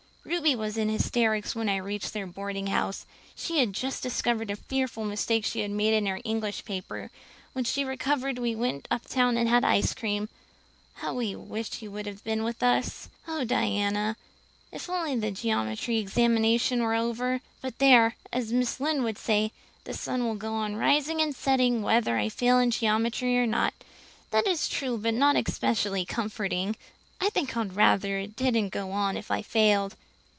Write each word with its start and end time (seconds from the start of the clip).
"Ruby 0.23 0.55
was 0.55 0.77
in 0.77 0.87
hysterics 0.87 1.55
when 1.55 1.67
I 1.67 1.77
reached 1.77 2.13
their 2.13 2.27
boardinghouse; 2.27 3.07
she 3.35 3.57
had 3.57 3.73
just 3.73 4.03
discovered 4.03 4.51
a 4.51 4.55
fearful 4.55 5.03
mistake 5.03 5.43
she 5.43 5.61
had 5.61 5.71
made 5.71 5.95
in 5.95 6.05
her 6.05 6.19
English 6.23 6.63
paper. 6.63 7.09
When 7.53 7.65
she 7.65 7.83
recovered 7.83 8.37
we 8.37 8.55
went 8.55 8.87
uptown 8.91 9.35
and 9.35 9.49
had 9.49 9.63
an 9.65 9.71
ice 9.71 9.95
cream. 9.95 10.29
How 10.93 11.15
we 11.15 11.35
wished 11.35 11.81
you 11.81 11.93
had 11.95 12.23
been 12.23 12.43
with 12.43 12.61
us. 12.61 13.09
"Oh, 13.27 13.43
Diana, 13.45 14.15
if 14.71 14.89
only 14.91 15.15
the 15.15 15.31
geometry 15.31 15.97
examination 15.97 16.83
were 16.83 16.93
over! 16.95 17.41
But 17.59 17.79
there, 17.79 18.15
as 18.31 18.53
Mrs. 18.53 18.79
Lynde 18.79 19.03
would 19.03 19.17
say, 19.17 19.51
the 19.85 19.93
sun 19.93 20.23
will 20.23 20.35
go 20.35 20.53
on 20.53 20.75
rising 20.75 21.19
and 21.19 21.35
setting 21.35 21.81
whether 21.81 22.15
I 22.19 22.29
fail 22.29 22.59
in 22.59 22.69
geometry 22.69 23.35
or 23.39 23.47
not. 23.47 23.73
That 24.29 24.45
is 24.47 24.69
true 24.69 24.97
but 24.99 25.15
not 25.15 25.35
especially 25.35 26.05
comforting. 26.05 26.75
I 27.19 27.29
think 27.31 27.57
I'd 27.57 27.75
rather 27.75 28.19
it 28.19 28.35
didn't 28.35 28.69
go 28.69 28.91
on 28.91 29.17
if 29.17 29.31
I 29.31 29.41
failed! 29.41 29.95